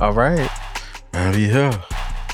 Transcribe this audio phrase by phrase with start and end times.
[0.00, 0.48] All right.
[1.12, 1.72] And we here.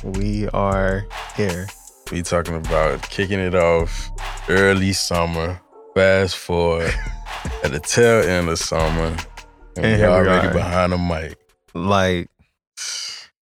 [0.02, 1.66] We are here.
[2.12, 4.10] We talking about kicking it off
[4.50, 5.58] early summer,
[5.94, 6.92] fast forward
[7.64, 9.16] at the tail end of summer,
[9.76, 11.38] and, And we already behind the mic.
[11.72, 12.28] Like,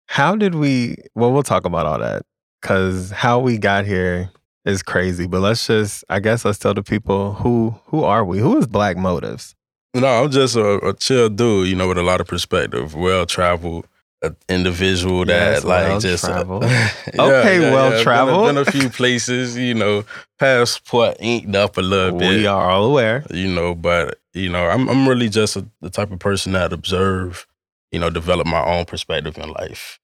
[0.07, 0.95] how did we?
[1.17, 2.23] Well, we'll talk about all that
[2.63, 4.31] because how we got here
[4.65, 5.27] is crazy.
[5.27, 8.39] But let's just, I guess, let's tell the people who who are we?
[8.39, 9.57] Who is Black Motives?
[9.95, 13.27] No, I'm just a, a chill dude, you know, with a lot of perspective, well
[13.27, 13.89] traveled.
[14.23, 16.45] An individual that Yes, like just uh.
[16.63, 17.73] Yeah, Okay, yeah, yeah.
[17.73, 18.47] well-traveled.
[18.47, 20.05] Been, been a few places, you know,
[20.39, 22.39] passport inked up a little bit.
[22.39, 23.25] We are all aware.
[23.31, 26.73] you know but you know i'm, I'm really just a, the type of person that
[26.73, 27.47] observe
[27.93, 29.99] you know develop my own perspective in life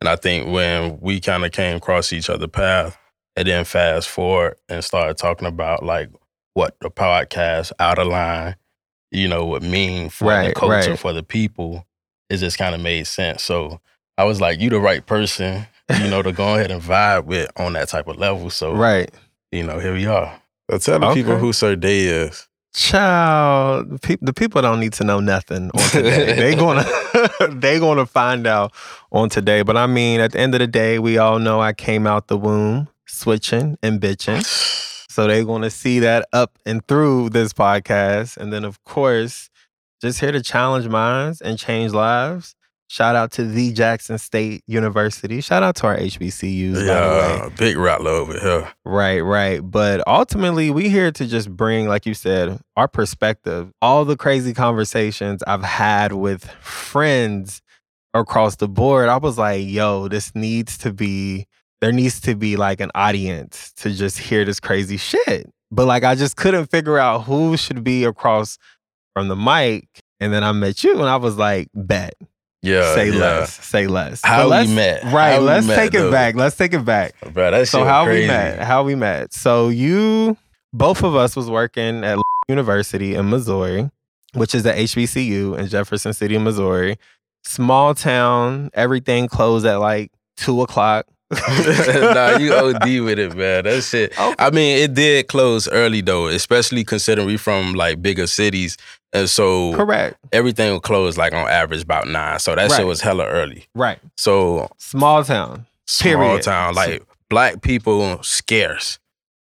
[0.00, 2.98] and i think when we kind of came across each other path
[3.36, 6.10] and then fast forward and started talking about like
[6.54, 8.56] what the podcast out of line
[9.10, 10.98] you know would mean for Right, the culture right.
[10.98, 11.86] for the people
[12.30, 13.80] it just kind of made sense so
[14.16, 15.66] i was like you the right person
[16.00, 19.10] you know to go ahead and vibe with on that type of level so Right.
[19.52, 20.40] you know here we are
[20.70, 24.92] so tell the people who Sir Day is Child, the, peop- the people don't need
[24.94, 26.34] to know nothing on today.
[26.36, 26.84] they gonna
[27.50, 28.72] they gonna find out
[29.10, 29.62] on today.
[29.62, 32.28] But I mean, at the end of the day, we all know I came out
[32.28, 34.44] the womb switching and bitching.
[35.10, 39.50] So they gonna see that up and through this podcast, and then of course,
[40.00, 42.54] just here to challenge minds and change lives.
[42.90, 45.42] Shout out to the Jackson State University.
[45.42, 46.72] Shout out to our HBCUs.
[46.74, 47.36] by the way.
[47.36, 48.72] Yeah, big rattler over here.
[48.86, 49.60] Right, right.
[49.60, 54.54] But ultimately, we here to just bring, like you said, our perspective, all the crazy
[54.54, 57.60] conversations I've had with friends
[58.14, 59.10] across the board.
[59.10, 61.46] I was like, yo, this needs to be,
[61.82, 65.50] there needs to be like an audience to just hear this crazy shit.
[65.70, 68.56] But like, I just couldn't figure out who should be across
[69.14, 69.88] from the mic.
[70.20, 72.14] And then I met you and I was like, bet.
[72.60, 73.18] Yeah, say yeah.
[73.18, 73.64] less.
[73.64, 74.20] Say less.
[74.24, 75.04] How we met.
[75.04, 75.34] Right.
[75.34, 76.10] How let's met, take it though.
[76.10, 76.34] back.
[76.34, 78.22] Let's take it back Bro, that so how crazy.
[78.22, 80.36] we met how we met so you
[80.72, 82.18] both of us was working at
[82.48, 83.90] university in missouri
[84.34, 86.98] which is the hbcu in jefferson city missouri
[87.44, 91.06] small town everything closed at like two o'clock
[91.48, 93.64] nah, you OD with it, man.
[93.64, 94.18] That shit.
[94.18, 94.34] Okay.
[94.38, 98.76] I mean, it did close early though, especially considering we from like bigger cities,
[99.12, 102.38] and so correct everything would close like on average about nine.
[102.38, 102.76] So that Right.
[102.78, 103.66] shit was hella early.
[103.74, 106.42] right So small town small Period.
[106.42, 108.98] town, like black people scarce.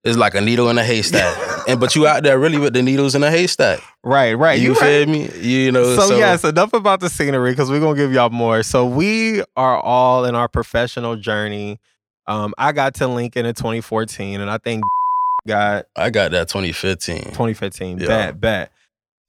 [0.07, 1.37] It's like a needle in a haystack,
[1.67, 3.81] and but you out there really with the needles in a haystack.
[4.03, 5.07] right right you you feel right.
[5.07, 5.29] me?
[5.39, 5.95] You know.
[5.97, 8.63] so, yes, enough about the scenery because we're gonna give y'all more.
[8.63, 11.79] So we are all in our professional journey.
[12.25, 14.83] Um, I got to Lincoln in 2014, and I think
[15.47, 17.23] got I got that 2015.
[17.23, 17.99] 2015.
[17.99, 18.07] Yeah.
[18.07, 18.71] Bet, bet.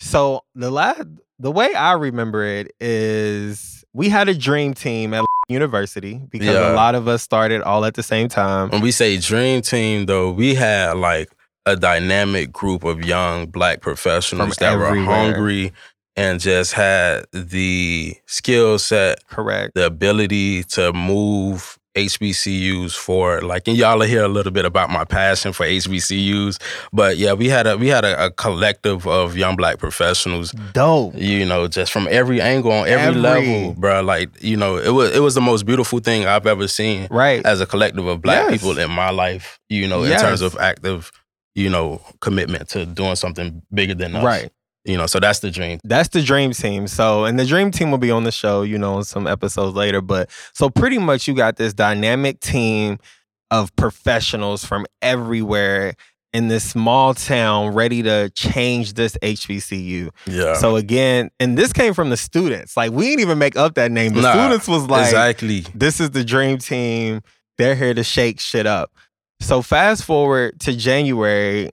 [0.01, 1.03] So the last,
[1.39, 6.73] the way I remember it is we had a dream team at university because Yeah.
[6.73, 8.71] a lot of us started all at the same time.
[8.71, 11.31] When we say dream team, though, we had like
[11.67, 15.73] a dynamic group of young black professionals From that were hungry
[16.17, 19.75] and just had the skill set, Correct.
[19.75, 24.91] the ability to move HBCUs for Like, and y'all will hear a little bit about
[24.91, 26.61] my passion for HBCUs,
[26.93, 31.15] but yeah, we had a we had a, a collective of young black professionals Dope.
[31.17, 34.01] you know, just from every angle on every, Every- level, bro.
[34.03, 37.45] Like, you know, it was it was the most beautiful thing I've ever seen Right.
[37.45, 38.61] as a collective of black Yes.
[38.61, 41.11] people in my life, you know, in terms of active,
[41.55, 44.25] you know, commitment to doing something bigger than us.
[44.25, 44.51] Right.
[44.89, 45.79] You know, so that's the dream.
[45.85, 46.89] That's the dream team.
[46.89, 50.01] So, and the dream team will be on the show, you know, some episodes later.
[50.01, 52.99] But so pretty much you got this dynamic team
[53.51, 55.95] of professionals from everywhere
[56.33, 60.11] in this small town ready to change this HBCU.
[60.27, 60.55] Yeah.
[60.55, 62.77] So again, and this came from the students.
[62.77, 64.15] Like we didn't even make up that name.
[64.15, 65.61] The Nah, students was like, exactly.
[65.75, 67.23] this is the dream team.
[67.59, 68.91] They're here to shake shit up.
[69.41, 71.71] So fast forward to January,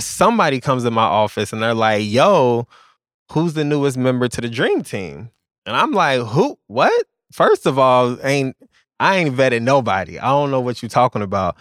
[0.00, 2.66] somebody comes in my office and they're like, yo,
[3.32, 5.30] who's the newest member to the dream team?
[5.66, 6.58] And I'm like, who?
[6.66, 7.06] What?
[7.32, 8.56] First of all, ain't
[9.00, 10.18] I ain't vetted nobody.
[10.18, 11.56] I don't know what you're talking about.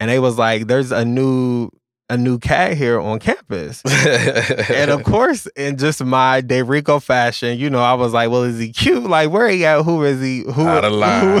[0.00, 1.70] And they was like, there's a new
[2.08, 3.82] a new cat here on campus.
[3.84, 8.58] And of course, in just my Dayrico fashion, you know, I was like, "Well, is
[8.58, 9.04] he cute?
[9.04, 9.82] Like, where he at?
[9.82, 10.42] Who is he?
[10.42, 11.40] Who Out of line.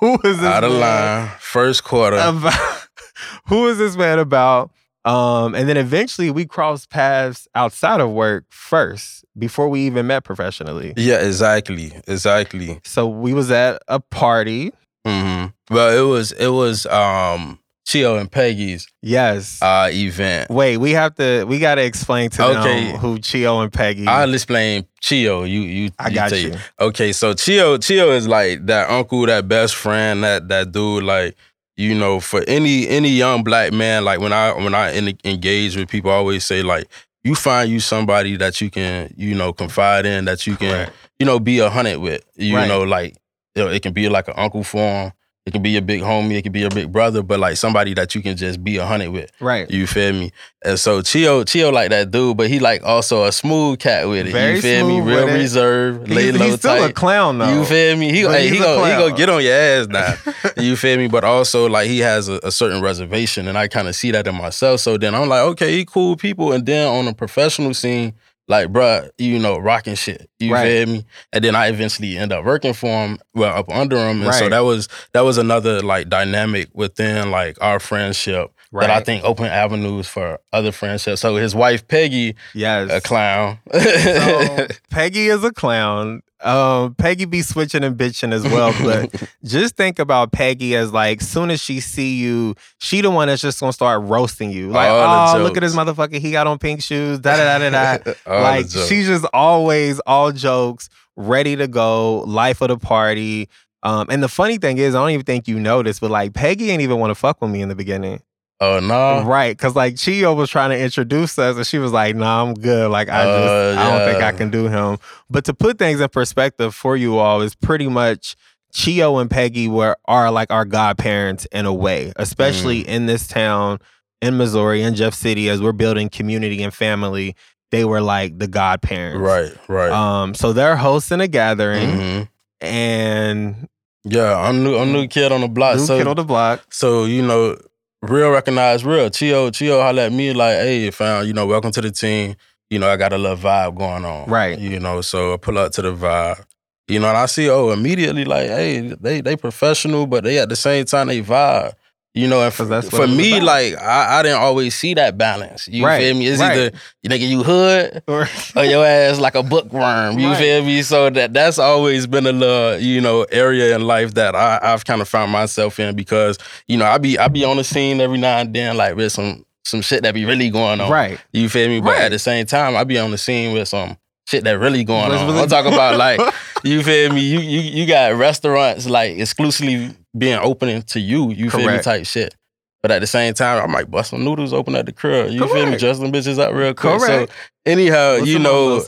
[0.00, 1.28] who is this Out of line.
[1.40, 2.18] First quarter.
[2.18, 2.54] About,
[3.48, 4.70] who is this man about?"
[5.04, 10.22] Um, and then eventually we crossed paths outside of work first before we even met
[10.24, 10.92] professionally.
[10.96, 11.92] yeah, exactly.
[12.06, 12.80] Exactly.
[12.84, 14.72] So we was at a party.
[15.04, 15.74] Mm-hmm.
[15.74, 19.60] Well, it was it was um Chio and Peggy's Yes.
[19.60, 20.48] uh, event.
[20.50, 21.44] Wait, we have to.
[21.44, 22.92] We got to explain to Okay.
[22.92, 24.06] them who Chio and Peggy.
[24.06, 25.42] I'll explain Chio.
[25.42, 25.90] You you.
[25.98, 26.54] I got tell you.
[26.78, 31.02] Okay, so Chio Chio is like that uncle, that best friend, that that dude.
[31.02, 31.36] Like
[31.82, 35.76] you know, for any any young black man, like when I when I en- engage
[35.76, 36.86] with people, I always say like
[37.24, 40.92] you find you somebody that you can you know confide in, that you can Correct.
[41.18, 42.22] you know be a hundred with.
[42.36, 42.68] You Right.
[42.68, 43.16] know, like
[43.54, 45.12] you know, it can be like an uncle for him.
[45.44, 46.36] It can be your big homie.
[46.36, 48.86] It can be your big brother, but like somebody that you can just be a
[48.86, 49.32] hundred with.
[49.40, 49.68] right.
[49.68, 50.30] You feel me?
[50.64, 54.28] And so Chio, Chio like that dude, but he like also a smooth cat with
[54.28, 54.30] it.
[54.30, 55.00] Very you feel me?
[55.00, 56.90] Real reserved, lay He's, low he's still tight.
[56.90, 57.52] a clown though.
[57.52, 58.12] You feel me?
[58.12, 60.14] He hey, he go he go get on your ass now.
[60.62, 61.08] you feel me?
[61.08, 64.28] But also like he has a, a certain reservation, and I kind of see that
[64.28, 64.78] in myself.
[64.78, 68.14] So then I'm like, okay, he cool people, and then on a professional scene.
[68.52, 70.28] Like, bruh, you know, rocking shit.
[70.38, 70.84] You Right.
[70.86, 71.04] feel me?
[71.32, 74.22] And then I eventually end up working for him, well, up under him.
[74.22, 79.00] And so that was that was another like dynamic within like our friendship that I
[79.00, 81.20] think opened avenues for other friendships.
[81.22, 82.90] So his wife Peggy, Yes.
[82.90, 83.58] a clown.
[83.72, 86.22] So, Peggy is a clown.
[86.44, 91.20] Um, Peggy be switching and bitching as well, but just think about Peggy as like
[91.20, 94.68] soon as she see you, she the one that's just gonna start roasting you.
[94.70, 97.70] Like, All oh, look at this motherfucker, he got on pink shoes, da da da
[97.70, 98.12] da da.
[98.26, 103.48] Like she's just always all jokes, ready to go, life of the party.
[103.84, 106.70] Um, and the funny thing is, I don't even think you noticed, but like Peggy
[106.70, 108.22] ain't even want to fuck with me in the beginning.
[108.62, 109.24] Oh no.
[109.24, 112.54] Right, because like Chio was trying to introduce us, and she was like, "Nah, I'm
[112.54, 112.90] good.
[112.90, 114.22] Like I just, Uh, I don't think.
[114.22, 114.98] I can do him."
[115.28, 118.36] But to put things in perspective for you all is pretty much
[118.72, 122.88] Chio and Peggy were are like our godparents in a way, especially Mm.
[122.88, 123.78] in this town
[124.22, 127.34] in Missouri in Jeff City as we're building community and family.
[127.72, 129.90] They were like the godparents, Right, right.
[129.90, 132.28] Um, so they're hosting a gathering, Mhm.
[132.60, 133.68] and
[134.04, 134.76] Yeah, I'm new.
[134.76, 135.76] I'm new kid on the block.
[135.76, 136.60] new so, kid on the block.
[136.70, 137.56] so you know,
[138.02, 139.10] real recognize real.
[139.10, 142.34] Chio, Chio, holla at me like, hey, fam, you know, welcome to the team.
[142.70, 144.28] You know, I got a little vibe going on.
[144.28, 144.58] Right.
[144.58, 146.44] You know, so I pull up to the vibe.
[146.88, 150.48] You know, and I see, oh, immediately like, hey, they they professional, but they at
[150.48, 151.74] the same time they vibe.
[152.14, 153.44] You know, and for, 'Cause that's what for me, about.
[153.46, 155.66] like I, I didn't always see that balance.
[155.66, 156.26] You Right, feel me?
[156.26, 156.52] It's right.
[156.52, 160.18] either you nigga you hood Or- or your ass like a bookworm.
[160.18, 160.36] You Right.
[160.38, 160.82] feel me?
[160.82, 164.84] So that that's always been a little, you know, area in life that I, I've
[164.84, 166.36] kind of found myself in because,
[166.68, 169.12] you know, I be I be on the scene every now and then, like with
[169.12, 170.90] some some shit that be really going on.
[170.90, 171.18] right.
[171.32, 171.80] You feel me?
[171.80, 173.96] But at the same time, I be on the scene with some
[174.28, 175.28] shit that really going What's on.
[175.28, 176.20] really I'm talking about like
[176.64, 177.20] you feel me?
[177.20, 181.30] You you you got restaurants like exclusively being opening to you.
[181.30, 181.80] You feel me?
[181.80, 182.34] Type shit.
[182.82, 185.30] But at the same time, I might bust some noodles open at the crib.
[185.30, 185.62] You feel me?
[185.64, 185.80] Correct.
[185.80, 186.98] Just them bitches out real quick.
[186.98, 187.30] Correct.
[187.30, 188.80] So anyhow, What's you know,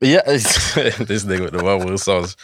[0.00, 2.36] yeah, this nigga with the bubble sauce.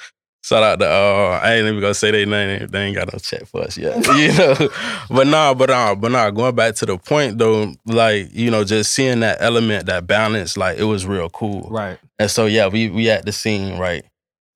[0.46, 2.68] Shout out to uh, I ain't even gonna say their name.
[2.68, 4.68] They ain't got no check for us yet, you know.
[5.10, 6.30] But nah, but nah, but nah.
[6.30, 10.56] Going back to the point though, like you know, just seeing that element, that balance,
[10.56, 11.66] like it was real cool.
[11.68, 11.98] Right.
[12.20, 14.04] And so yeah, we we at the scene, right?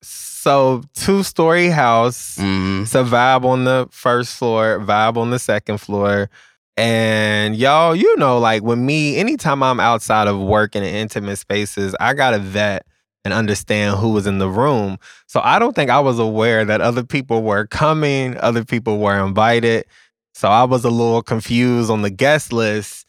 [0.01, 2.37] So two story house.
[2.37, 6.29] Mm, It's a vibe on the first floor, vibe on the second floor.
[6.77, 11.93] And y'all, you know, like with me, anytime I'm outside of work in intimate spaces,
[11.99, 12.85] I got a vet
[13.23, 14.97] and understand who was in the room.
[15.27, 19.23] So I don't think I was aware that other people were coming, other people were
[19.25, 19.85] invited.
[20.33, 23.05] So I was a little confused on the guest list.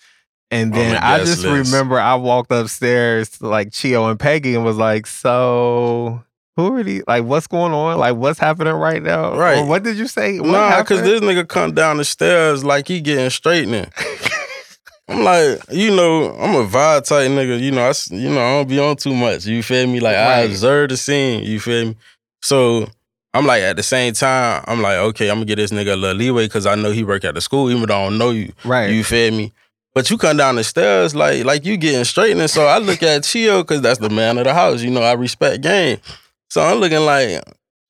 [0.51, 1.73] And then the I just list.
[1.73, 6.23] remember I walked upstairs to like Chio and Peggy and was like, so
[6.57, 7.03] who are these?
[7.07, 7.99] Like, what's going on?
[7.99, 9.35] Like, what's happening right now?
[9.35, 9.59] Right.
[9.59, 10.41] Or what did you say?
[10.41, 13.91] What nah, cause this nigga come down the stairs like he getting straightening.
[15.09, 17.61] I'm like, you know, I'm a vibe type nigga.
[17.61, 19.45] You know, I, you know, I don't be on too much.
[19.47, 20.01] You feel me?
[20.01, 20.51] Like I Right.
[20.51, 21.43] observe the scene.
[21.45, 21.97] You feel me?
[22.43, 22.89] So
[23.35, 25.97] I'm like, at the same time, I'm like, okay, I'm gonna get this nigga a
[25.97, 28.31] little leeway because I know he work at the school, even though I don't know
[28.31, 28.53] you.
[28.65, 28.91] right.
[28.91, 29.53] You feel me?
[29.95, 32.49] But you come down the stairs like like you getting straightening.
[32.49, 34.81] So I look at Chio because that's the man of the house.
[34.83, 35.99] You know, I respect game.
[36.49, 37.43] So I'm looking like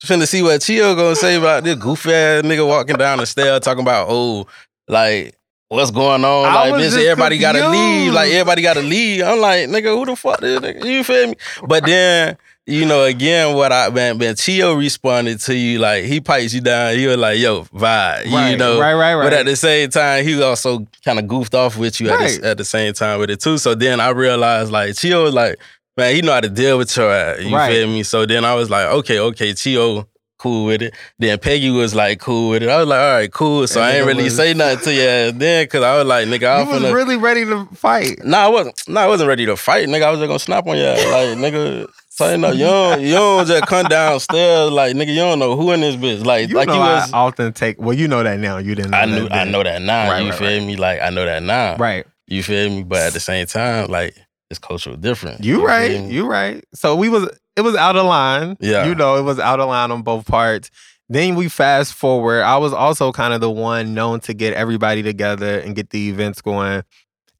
[0.04, 3.60] finna see what Chio gonna say about this goofy ass nigga walking down the stairs
[3.60, 4.46] talking about oh
[4.88, 5.36] like
[5.72, 6.44] what's going on?
[6.46, 8.12] I Like bitch, everybody gotta leave.
[8.12, 9.24] Like everybody gotta leave.
[9.24, 10.84] I'm like nigga, who the fuck is nigga?
[10.84, 11.34] You feel me?
[11.66, 12.36] But then.
[12.64, 16.60] You know, again, what I when, when Chio responded to you, like he pipes you
[16.60, 18.50] down, he was like, "Yo, vibe," right.
[18.52, 19.24] you know, right, right, right.
[19.24, 22.46] but at the same time, he also kind of goofed off with you at, the,
[22.50, 23.58] at the same time with it too.
[23.58, 25.58] So then I realized like Chio was like,
[25.96, 27.40] man, he know how to deal with your ass.
[27.42, 27.72] You Right.
[27.72, 28.04] feel me?
[28.04, 30.06] So then I was like, okay, okay, Chio
[30.42, 30.94] cool with it.
[31.18, 32.68] Then Peggy was like cool with it.
[32.68, 33.66] I was like, all right, cool.
[33.68, 36.26] So And I ain't really was- say nothing to you then because I was like,
[36.26, 36.92] nigga, I was finna.
[36.92, 38.24] really ready to fight.
[38.24, 38.82] Nah, I wasn't.
[38.88, 40.02] Nah, I wasn't ready to fight, nigga.
[40.02, 40.84] I was just gonna snap on you.
[40.84, 45.08] Like, nigga, So you know, you don't, you don't just come downstairs like nigga.
[45.08, 46.24] You don't know who in this bitch.
[46.24, 47.12] Like, You like know you was.
[47.12, 47.80] I often take.
[47.80, 48.58] Well, you know that now.
[48.58, 48.90] You didn't.
[48.90, 50.10] Know I knew, that I know that now.
[50.10, 50.76] Right, you right, feel me?
[50.76, 51.76] Like I know that now.
[51.76, 52.04] Right.
[52.26, 52.82] You feel me?
[52.82, 54.14] But at the same time, like
[54.52, 55.42] it's cultural different.
[55.44, 55.90] You feel right.
[56.00, 56.12] me?
[56.12, 56.64] You right.
[56.74, 57.28] So we was.
[57.56, 58.56] It was out of line.
[58.60, 58.86] Yeah.
[58.86, 60.70] You know, it was out of line on both parts.
[61.10, 62.42] Then we fast forward.
[62.44, 66.08] I was also kind of the one known to get everybody together and get the
[66.08, 66.82] events going.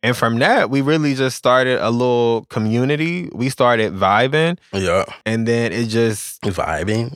[0.03, 3.31] And from that, we really just started a little community.
[3.33, 5.05] We started vibing, Yeah.
[5.25, 7.15] and then it just Vibing.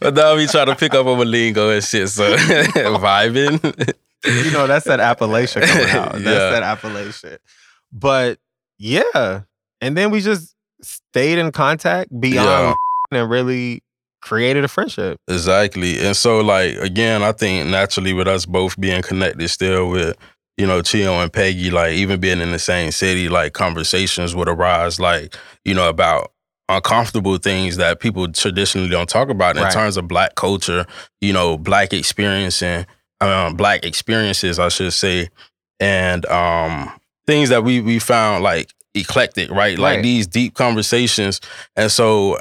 [0.00, 2.10] but now we try to pick up on lingo and shit.
[2.10, 3.60] So vibing.
[4.24, 6.12] you know, that's that Appalachian coming out.
[6.12, 6.50] That's Yeah.
[6.50, 7.38] that Appalachian.
[7.92, 8.38] But
[8.78, 9.42] yeah.
[9.80, 12.76] And then we just stayed in contact beyond
[13.10, 13.82] and really
[14.20, 15.18] created a friendship.
[15.28, 15.98] Exactly.
[16.04, 20.16] And so like again, I think naturally with us both being connected still with,
[20.56, 24.48] you know, Chio and Peggy, like even being in the same city, like conversations would
[24.48, 26.32] arise like, you know, about
[26.68, 29.72] uncomfortable things that people traditionally don't talk about in Right.
[29.72, 30.86] terms of black culture,
[31.20, 32.86] you know, black experiencing
[33.20, 35.28] um black experiences, I should say.
[35.80, 36.92] And um
[37.32, 39.78] things that we we found like eclectic, right?
[39.78, 40.02] Like Right.
[40.02, 41.40] these deep conversations.
[41.76, 42.38] And so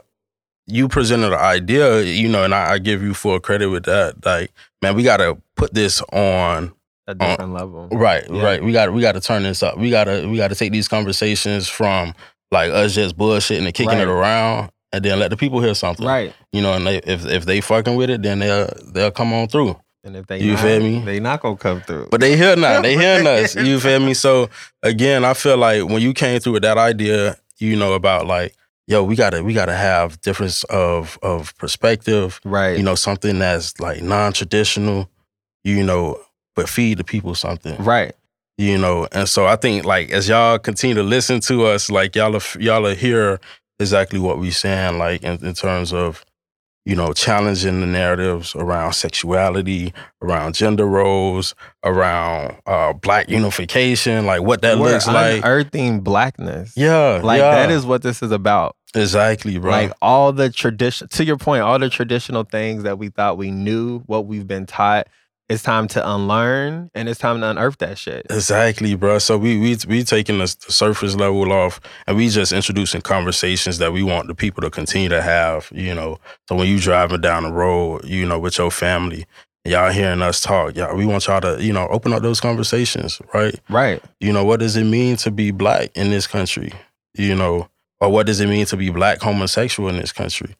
[0.67, 4.23] you presented an idea, you know, and I, I give you full credit with that.
[4.25, 6.73] Like, man, we gotta put this on
[7.07, 7.87] A different level.
[7.91, 8.43] right, Yeah.
[8.43, 8.63] right.
[8.63, 9.77] We gotta we gotta turn this up.
[9.77, 12.13] We gotta we gotta take these conversations from
[12.51, 14.01] like us just bullshitting and kicking Right.
[14.01, 16.05] it around and then let the people hear something.
[16.05, 16.33] Right.
[16.51, 19.47] You know, and they, if if they fucking with it, then they'll they'll come on
[19.47, 19.77] through.
[20.03, 20.99] And if they You not, feel me?
[21.05, 22.07] They not gonna come through.
[22.09, 22.81] But they hear now.
[22.81, 23.43] They hearing Right.
[23.43, 23.55] us.
[23.67, 24.13] You feel me?
[24.15, 24.49] So
[24.81, 28.55] again, I feel like when you came through with that idea, you know, about like,
[28.87, 32.39] yo, we gotta we gotta have difference of of perspective.
[32.43, 32.77] right.
[32.77, 35.07] You know, something that's like non-traditional,
[35.63, 36.19] you know,
[36.55, 37.75] but feed the people something.
[37.83, 38.13] right.
[38.57, 42.15] You know, and so I think like as y'all continue to listen to us, like
[42.15, 43.39] y'all are, y'all are hear
[43.79, 46.23] exactly what we saying, like in, in terms of,
[46.85, 54.41] you know, challenging the narratives around sexuality, around gender roles, around uh black unification, like
[54.41, 55.43] what that We're looks like.
[55.43, 56.73] unearthing blackness.
[56.75, 57.21] Yeah.
[57.23, 57.51] Like yeah.
[57.51, 58.75] that is what this is about.
[58.95, 59.71] exactly, bro.
[59.71, 63.51] Like all the tradition to your point, all the traditional things that we thought we
[63.51, 65.07] knew, what we've been taught,
[65.51, 68.25] it's time to unlearn and it's time to unearth that shit.
[68.29, 69.19] Exactly, bro.
[69.19, 73.77] So we we we taking the, the surface level off, and we just introducing conversations
[73.79, 75.69] that we want the people to continue to have.
[75.73, 79.25] You know, so when you driving down the road, you know, with your family,
[79.65, 83.21] y'all hearing us talk, y'all, we want y'all to you know open up those conversations,
[83.33, 83.59] right?
[83.69, 84.01] Right.
[84.21, 86.71] You know, what does it mean to be black in this country?
[87.13, 87.67] You know,
[87.99, 90.55] or what does it mean to be black homosexual in this country?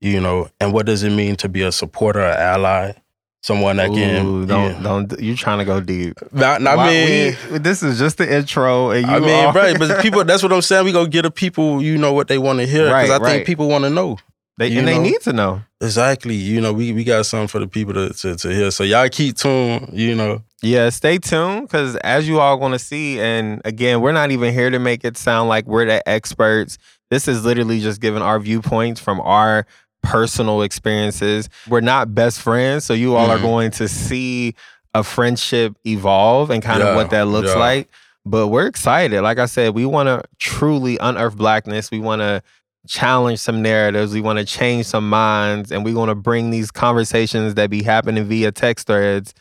[0.00, 2.94] You know, and what does it mean to be a supporter, an ally,
[3.42, 4.82] someone that can Ooh, don't yeah.
[4.82, 6.18] don't you trying to go deep.
[6.32, 9.52] Not, I Why- mean, we- this is just the intro and you I mean, are-
[9.52, 10.84] right, but people that's what I'm saying.
[10.84, 12.84] We gonna get the people, you know, what they want to hear.
[12.86, 13.32] Because Right, I right.
[13.34, 14.16] think people want to know.
[14.58, 15.62] they, and they need to know.
[15.80, 16.36] Exactly.
[16.36, 18.70] You know, we, we got something for the people to, to, to hear.
[18.70, 20.42] So y'all keep tuned, you know.
[20.62, 24.54] Yeah, stay tuned because as you all going to see, and again, we're not even
[24.54, 26.78] here to make it sound like we're the experts.
[27.10, 29.66] This is literally just giving our viewpoints from our
[30.02, 31.48] personal experiences.
[31.68, 33.42] We're not best friends, so you all are Mhm.
[33.42, 34.54] going to see
[34.94, 37.54] a friendship evolve and kind Yeah, of what that looks yeah.
[37.56, 37.88] like.
[38.26, 39.20] But we're excited.
[39.22, 41.90] Like I said, we want to truly unearth blackness.
[41.90, 42.42] We want to
[42.86, 44.12] challenge some narratives.
[44.12, 47.82] We want to change some minds, and we want to bring these conversations that be
[47.82, 49.34] happening via text threads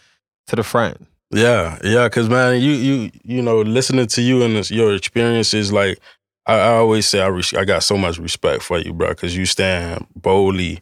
[0.47, 1.05] to the front.
[1.33, 5.71] Yeah, yeah, because man, you you you know, listening to you and this, your experiences,
[5.71, 5.99] like
[6.45, 9.35] I, I always say, I res- I got so much respect for you, bro, because
[9.35, 10.81] you stand boldly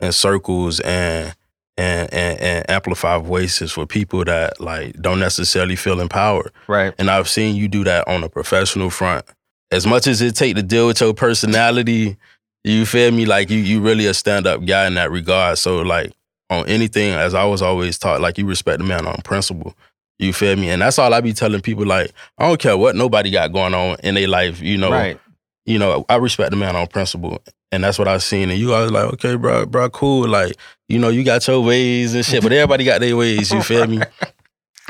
[0.00, 1.34] in circles and
[1.76, 6.52] and and and amplify voices for people that like don't necessarily feel empowered.
[6.68, 6.94] Right.
[6.98, 9.24] And I've seen you do that on a professional front.
[9.70, 12.16] As much as it take to deal with your personality,
[12.64, 13.24] you feel me?
[13.24, 15.58] Like you you really a stand up guy in that regard.
[15.58, 16.12] So like
[16.50, 19.74] on anything, as I was always taught, like you respect the man on principle.
[20.20, 20.70] You feel me?
[20.70, 21.86] And that's all I be telling people.
[21.86, 24.60] Like I don't care what nobody got going on in their life.
[24.60, 25.18] You know, Right.
[25.66, 27.42] you know, I respect the man on principle.
[27.72, 28.50] And that's what I seen.
[28.50, 30.28] And you always like, okay, bro, bro, cool.
[30.28, 30.56] Like,
[30.88, 33.86] you know, you got your ways and shit, but everybody got their ways, you feel
[33.86, 34.00] me?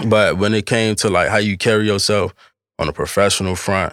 [0.06, 2.32] But when it came to like how you carry yourself
[2.78, 3.92] on a professional front,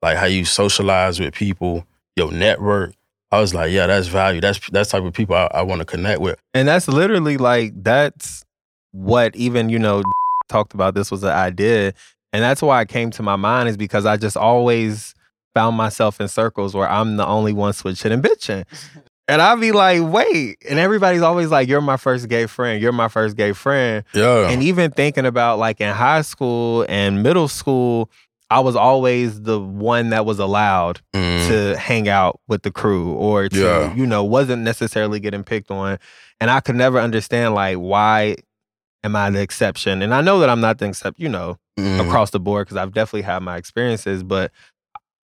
[0.00, 2.94] like how you socialize with people, your network,
[3.30, 4.40] I was like, yeah, that's value.
[4.40, 6.38] That's that's type of people I, I want to connect with.
[6.54, 8.42] And that's literally like that's
[8.92, 10.02] what even you know
[10.48, 10.94] talked about.
[10.94, 11.92] This was an idea,
[12.32, 15.14] and that's why it came to my mind is because I just always
[15.54, 18.64] found myself in circles where I'm the only one switching and bitching.
[19.26, 20.58] And I'd be like, wait.
[20.68, 22.82] And everybody's always like, you're my first gay friend.
[22.82, 24.04] You're my first gay friend.
[24.12, 24.50] Yeah.
[24.50, 28.10] And even thinking about like in high school and middle school,
[28.50, 31.48] I was always the one that was allowed Mhm.
[31.48, 33.94] to hang out with the crew or to, Yeah.
[33.94, 35.96] you know, wasn't necessarily getting picked on.
[36.38, 38.36] And I could never understand like why
[39.04, 40.02] am I the exception?
[40.02, 42.06] And I know that I'm not the exception, you know, Mhm.
[42.06, 44.50] across the board because I've definitely had my experiences, but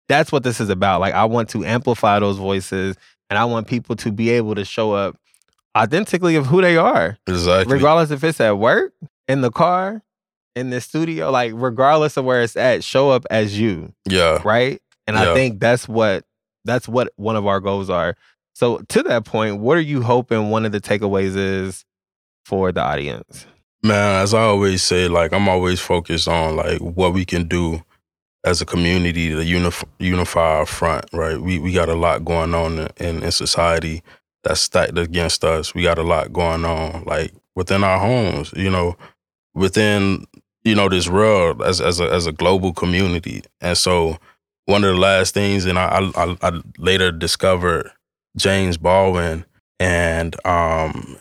[0.09, 0.99] that's what this is about.
[0.99, 2.95] Like I want to amplify those voices
[3.29, 5.15] and I want people to be able to show up
[5.77, 7.73] authentically of who they are exactly.
[7.73, 8.93] regardless if it's at work,
[9.27, 10.01] in the car,
[10.55, 14.41] in the studio, like regardless of where it's at, show up as you, yeah.
[14.43, 14.81] right?
[15.05, 16.25] And I think that's what
[16.65, 18.15] that's what one of our goals are.
[18.55, 21.85] So to that point, what are you hoping one of the takeaways is
[22.45, 23.45] for the audience?
[23.87, 27.83] Man, as I always say, like I'm always focused on like what we can do
[28.45, 31.39] as a community to unif- unify our front, right?
[31.39, 34.03] We we got a lot going on in, in society
[34.43, 35.75] that's stacked against us.
[35.75, 38.97] We got a lot going on like within our homes, you know,
[39.55, 40.25] within
[40.63, 43.43] you know this world as as a as a global community.
[43.61, 44.17] And so
[44.65, 47.91] one of the last things, and I I, I- I later discovered
[48.37, 49.45] James Baldwin,
[49.79, 51.17] and um,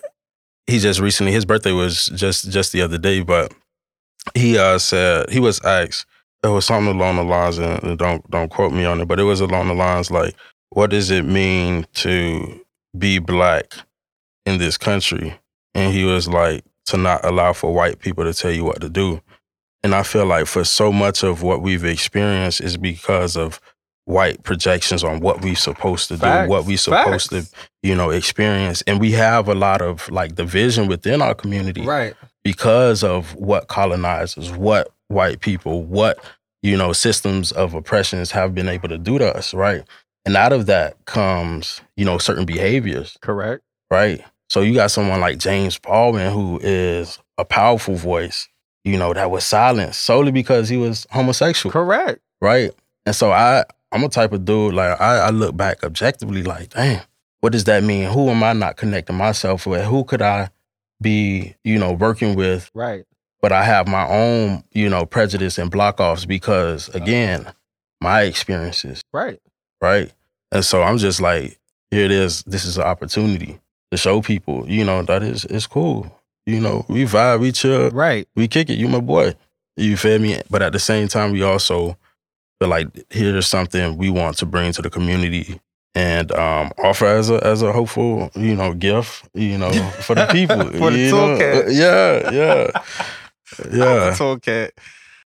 [0.66, 3.52] he just recently his birthday was just just the other day, but
[4.34, 6.06] he uh said he was asked
[6.46, 9.24] it was something along the lines and don't don't quote me on it, but it
[9.24, 10.34] was along the lines like,
[10.70, 12.60] what does it mean to
[12.96, 13.74] be black
[14.44, 15.38] in this country?
[15.74, 18.88] And he was like, to not allow for white people to tell you what to
[18.88, 19.20] do.
[19.82, 23.60] And I feel like for so much of what we've experienced is because of
[24.06, 26.46] white projections on what we're supposed to Facts.
[26.46, 27.48] do, what we're supposed Facts.
[27.50, 28.82] to, you know, experience.
[28.86, 32.14] And we have a lot of like division within our community Right.
[32.44, 36.18] because of what colonizers, what white people, what
[36.62, 39.82] you know systems of oppressions have been able to do to us, right?
[40.24, 43.62] And out of that comes, you know, certain behaviors, Correct.
[43.90, 44.24] right?
[44.48, 48.48] So you got someone like James Baldwin who is a powerful voice,
[48.84, 52.20] you know, that was silenced solely because he was homosexual, Correct.
[52.40, 52.72] right?
[53.04, 56.70] And so I, I'm a type of dude like I, I look back objectively, like,
[56.70, 57.02] damn,
[57.40, 58.10] what does that mean?
[58.10, 59.84] Who am I not connecting myself with?
[59.84, 60.50] Who could I
[61.00, 63.04] be, you know, working with Right.
[63.42, 67.46] but I have my own, you know, prejudice and block offs because again,
[68.00, 69.40] my experiences, Right.
[69.80, 70.12] right?
[70.52, 71.58] And so I'm just like,
[71.90, 72.42] here it is.
[72.44, 76.12] This is an opportunity to show people, you know, that is it's cool.
[76.46, 78.26] You know, we vibe, we chill, Right.
[78.34, 78.78] we kick it.
[78.78, 79.34] You my boy.
[79.76, 80.40] You feel me?
[80.48, 81.98] But at the same time, we also
[82.60, 85.60] feel like here's something we want to bring to the community
[85.94, 90.26] and um, offer as a as a hopeful, you know, gift, you know, for the
[90.26, 90.58] people.
[90.78, 91.66] For the toolkit.
[91.72, 92.70] Yeah, yeah.
[93.72, 94.14] Yeah.
[94.16, 94.70] toolkit.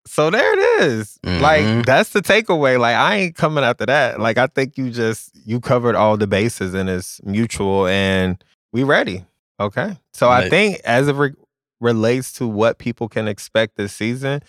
[0.06, 1.18] So there it is.
[1.24, 1.40] Mhm.
[1.40, 2.78] Like that's the takeaway.
[2.78, 4.18] Like I ain't coming after that.
[4.20, 8.82] Like I think you just you covered all the bases and it's mutual and we
[8.82, 9.24] ready.
[9.60, 9.96] Okay.
[10.12, 11.34] So I think as it re-
[11.80, 14.40] relates to what people can expect this season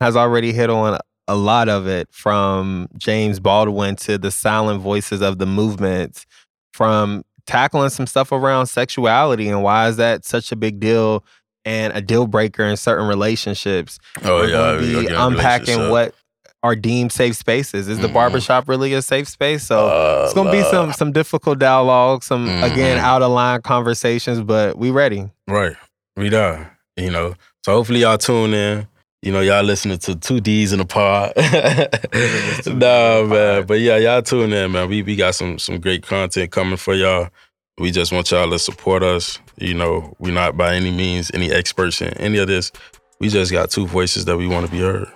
[0.00, 0.98] has already hit on
[1.30, 6.26] a lot of it from James Baldwin to the silent voices of the movement
[6.74, 11.24] from tackling some stuff around sexuality and why is that such a big deal
[11.64, 13.98] and a deal breaker in certain relationships.
[14.24, 16.14] Oh We're yeah, be gonna get a unpacking what
[16.62, 17.86] are deemed safe spaces.
[17.88, 18.12] Is the Mhm.
[18.14, 19.64] barbershop really a safe space?
[19.66, 23.02] So Uh, it's gonna be some some difficult dialogue, some again Mhm.
[23.02, 25.30] out of line conversations, but we ready.
[25.48, 25.76] right.
[26.16, 27.34] We there, you know.
[27.64, 28.86] So hopefully y'all tune in.
[29.22, 31.34] You know, y'all listening to two D's in a pod.
[31.36, 33.66] is two Ds in nah, man.
[33.66, 34.88] But yeah, y'all tune in, man.
[34.88, 37.28] We we got some some great content coming for y'all.
[37.76, 39.38] We just want y'all to support us.
[39.58, 42.72] You know, we're not by any means any experts in any of this.
[43.20, 45.12] We just got two voices that we want to be heard.